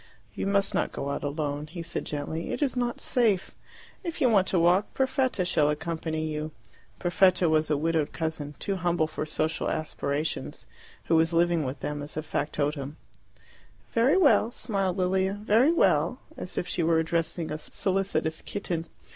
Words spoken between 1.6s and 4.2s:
he said gently. "It is not safe. If